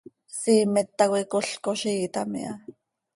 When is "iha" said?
2.39-2.53